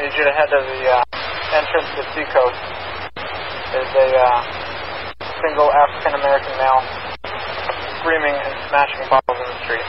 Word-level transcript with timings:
need 0.00 0.16
you 0.16 0.24
to 0.24 0.32
head 0.32 0.48
to 0.48 0.56
the 0.56 0.80
uh, 0.88 1.04
entrance 1.60 1.92
to 1.92 2.02
Seacoast. 2.16 2.56
There's 3.68 3.92
a 4.00 4.08
uh, 4.16 4.40
single 5.44 5.68
African 5.68 6.16
American 6.16 6.56
male 6.56 6.80
screaming 8.00 8.32
and 8.32 8.54
smashing 8.72 9.04
bottles 9.12 9.36
in 9.36 9.48
the 9.52 9.58
street. 9.68 9.88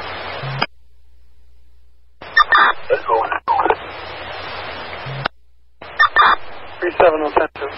Let's 2.91 3.03
go. 3.07 3.23
Three 6.81 6.91
seven 6.99 7.23
one 7.23 7.31
ten 7.31 7.47
two. 7.55 7.71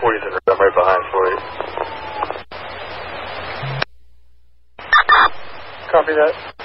40 0.00 0.18
center, 0.20 0.38
I'm 0.46 0.58
right 0.60 0.74
behind 0.76 1.02
for 1.10 1.24
you. 1.26 1.38
Copy 5.90 6.12
that. 6.12 6.57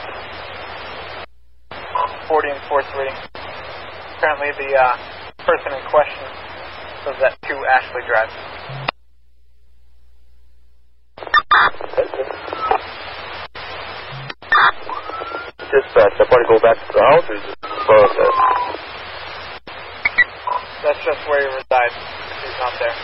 40 2.34 2.50
and 2.50 2.66
43. 2.66 3.14
Apparently 4.18 4.50
the 4.58 4.74
uh, 4.74 4.98
person 5.46 5.70
in 5.70 5.86
question 5.94 6.26
was 7.06 7.14
at 7.22 7.38
2 7.46 7.54
Ashley 7.54 8.02
Drive. 8.10 8.34
Dispatch, 15.62 16.18
I 16.18 16.26
want 16.26 16.42
to 16.42 16.50
go 16.50 16.58
back 16.58 16.74
to 16.82 16.90
the 16.90 17.04
house 17.06 17.30
or 17.30 17.38
just 17.38 17.54
process? 17.86 18.34
That's 20.82 21.06
just 21.06 21.22
where 21.30 21.38
he 21.38 21.54
resides. 21.54 21.98
He's 22.42 22.58
not 22.58 22.74
there. 22.82 22.98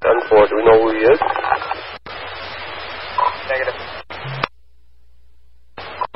Done 0.00 0.20
for, 0.30 0.48
do 0.48 0.56
we 0.56 0.64
know 0.64 0.80
who 0.80 0.96
he 0.96 1.04
is? 1.04 1.20
Negative. 3.44 3.96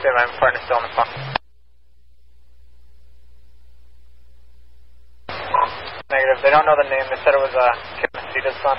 Okay, 0.01 0.09
my 0.17 0.27
partner's 0.41 0.65
still 0.65 0.79
on 0.81 0.85
the 0.89 0.95
phone. 0.97 1.13
Negative. 6.11 6.39
They 6.43 6.51
don't 6.51 6.67
know 6.67 6.77
the 6.81 6.89
name. 6.91 7.05
They 7.11 7.19
said 7.25 7.35
it 7.37 7.43
was 7.43 7.55
uh, 7.55 7.69
Kim 8.01 8.11
Masita's 8.17 8.57
son. 8.65 8.79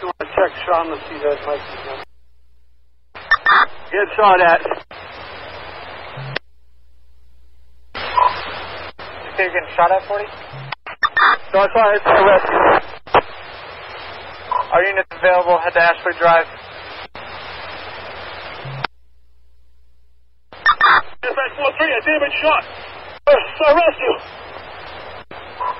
You 0.00 0.06
want 0.12 0.20
to 0.20 0.26
check 0.36 0.52
Sean 0.66 0.86
Masita's 0.92 1.40
license 1.46 1.82
number? 1.88 2.04
Get 3.92 4.08
shot 4.16 4.40
at. 4.40 4.60
You 4.62 5.00
say 9.36 9.44
you're 9.48 9.54
getting 9.56 9.74
shot 9.76 9.92
at, 9.92 10.04
40? 10.08 10.24
No, 10.24 10.30
Shot 11.52 11.70
fired. 11.74 12.02
Arrest. 12.06 12.48
Are 14.72 14.84
units 14.84 15.10
available? 15.12 15.58
Head 15.64 15.74
to 15.74 15.82
Ashley 15.82 16.14
Drive. 16.20 16.46
Dispatch 21.92 22.00
4-3, 22.00 22.00
I 22.00 22.00
see 22.00 22.16
him 22.16 22.24
shot. 22.40 22.64
Arrest 23.28 23.98
you. 24.00 24.14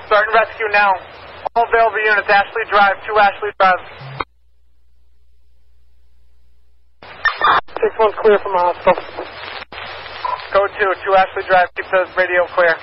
Starting 0.05 0.33
rescue 0.33 0.69
now. 0.71 0.91
All 1.55 1.65
available 1.67 1.99
units, 2.05 2.29
Ashley 2.29 2.63
Drive, 2.69 2.95
2 3.05 3.17
Ashley 3.17 3.49
Drive. 3.59 3.81
Six 7.67 7.95
one's 7.99 8.15
clear 8.21 8.39
from 8.39 8.53
the 8.53 8.59
hospital. 8.59 9.03
Go 10.53 10.67
to 10.67 10.95
2 11.05 11.15
Ashley 11.15 11.43
Drive, 11.47 11.67
keep 11.75 11.85
the 11.91 12.05
radio 12.17 12.45
clear. 12.55 12.75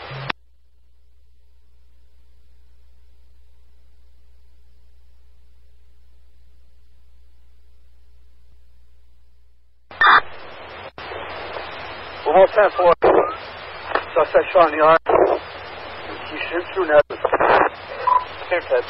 We're 12.27 12.36
all 12.36 12.47
10 12.47 12.70
4. 12.77 12.99
Suspect 14.14 14.47
shot 14.53 14.72
in 14.72 14.78
the 14.78 14.84
arm. 14.84 14.98
He 16.30 16.39
shoots 16.51 16.67
through 16.74 16.89
net. 16.89 17.02
Safe 18.51 18.67
head. 18.67 18.84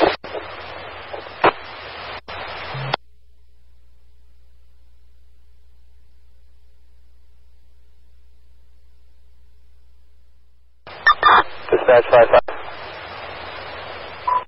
Dispatch 11.71 12.07
5-5. 12.09 12.41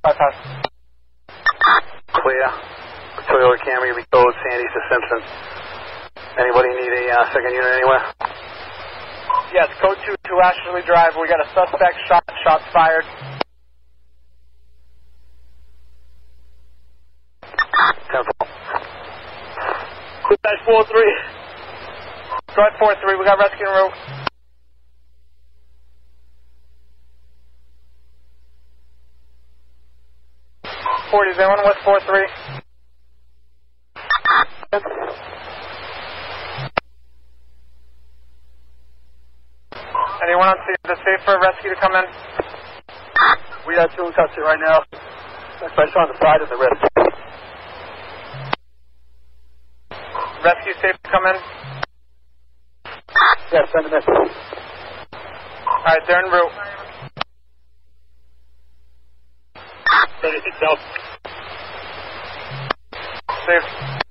5 0.03 0.17
5. 0.17 0.63
Clear. 2.23 2.49
Toyota 3.29 3.59
Camry, 3.61 3.95
we 3.95 4.05
code 4.11 4.35
Sandy 4.43 4.65
to 4.65 4.81
Simpson. 4.89 5.21
Anybody 6.39 6.69
need 6.69 6.93
a 6.93 7.13
uh, 7.13 7.29
second 7.33 7.53
unit 7.53 7.73
anywhere? 7.77 8.22
Yes, 9.55 9.69
code 9.83 9.99
2, 10.07 10.17
2 10.29 10.41
Ashley 10.43 10.83
Drive. 10.87 11.13
We 11.21 11.29
got 11.29 11.41
a 11.41 11.49
suspect 11.55 11.97
shot, 12.09 12.25
shots 12.45 12.65
fired. 12.73 13.05
10 18.13 18.25
4. 18.25 18.49
Dispatch 20.31 20.61
4 20.67 20.85
3. 20.87 21.03
Go 22.57 22.63
ahead, 22.63 22.75
4 22.79 22.95
3. 23.03 23.17
We 23.19 23.25
got 23.25 23.39
rescue 23.39 23.69
en 23.69 23.75
route. 23.75 23.95
Forty, 31.11 31.31
is 31.33 31.39
anyone 31.39 31.61
with 31.65 31.77
four 31.85 32.01
three? 32.09 32.27
Anyone 40.23 40.49
on 40.49 40.57
scene? 40.63 40.79
Is 40.87 40.91
it 40.95 40.99
safe 41.03 41.25
for 41.25 41.35
a 41.35 41.41
rescue 41.41 41.71
to 41.75 41.81
come 41.81 41.95
in? 41.99 42.07
We 43.67 43.75
got 43.75 43.91
two 43.97 44.07
in 44.07 44.13
custody 44.13 44.43
right 44.43 44.61
now. 44.63 44.79
Suspect 45.59 45.97
on 45.97 46.09
the 46.15 46.19
side 46.23 46.41
and 46.43 46.51
the 46.51 46.59
wrist. 46.63 46.83
Rescue 50.45 50.75
safe 50.81 50.95
to 51.03 51.11
come 51.11 51.27
in? 51.27 51.37
Yeah, 53.53 53.67
send 53.75 53.87
them 53.87 53.95
in. 53.95 54.03
Alright, 55.67 56.03
they're 56.07 56.25
en 56.25 56.31
route. 56.31 56.53
Ready 60.23 60.39
to 60.39 60.53
south. 60.63 60.83
Safe. 63.47 64.02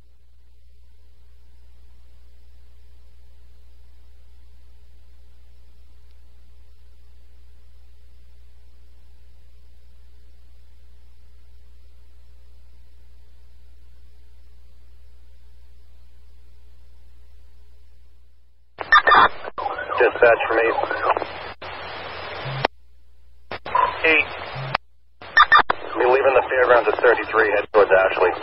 Dispatch 20.01 20.41
from 20.49 20.57
8. 20.57 20.65
Eight. 24.01 24.29
We're 25.93 26.09
leaving 26.09 26.33
the 26.33 26.45
fairgrounds 26.49 26.89
at 26.89 26.97
33, 27.05 27.21
head 27.53 27.69
towards 27.69 27.93
Ashley. 27.93 28.33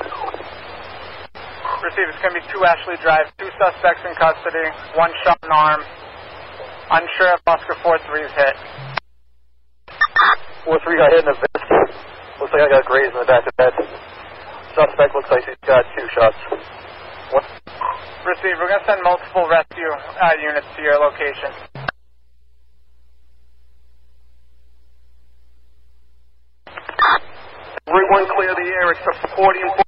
Receive, 1.82 2.06
it's 2.14 2.22
going 2.22 2.30
to 2.30 2.38
be 2.38 2.46
2 2.54 2.62
Ashley 2.62 2.94
Drive. 3.02 3.26
Two 3.42 3.50
suspects 3.58 4.06
in 4.06 4.14
custody. 4.22 4.70
One 4.94 5.10
shot 5.26 5.42
in 5.42 5.50
arm. 5.50 5.82
Unsure 6.94 7.34
if 7.34 7.42
Oscar 7.50 7.74
4-3 7.82 8.22
is 8.22 8.30
hit. 8.38 8.54
4 10.62 10.78
3 10.78 10.94
got 10.94 11.10
hit 11.10 11.26
in 11.26 11.34
the 11.34 11.34
vest. 11.42 11.66
Looks 12.38 12.54
like 12.54 12.62
I 12.62 12.70
got 12.70 12.86
grazed 12.86 13.18
in 13.18 13.18
the 13.18 13.26
back 13.26 13.42
of 13.42 13.50
the 13.58 13.66
head. 13.66 13.74
Suspect 14.78 15.10
looks 15.10 15.26
like 15.26 15.42
he's 15.42 15.58
got 15.66 15.82
two 15.98 16.06
shots. 16.14 16.38
One. 17.34 17.57
Receive, 18.28 18.60
we're 18.60 18.68
going 18.68 18.80
to 18.84 18.88
send 18.88 19.00
multiple 19.04 19.48
rescue 19.48 19.88
uh, 19.88 20.36
units 20.44 20.68
to 20.76 20.82
your 20.84 21.00
location. 21.00 21.52
1 27.88 28.26
clear 28.36 28.54
the 28.54 28.68
air 28.68 28.92
except 28.92 29.18
for 29.36 29.50
40 29.50 29.60
and 29.60 29.72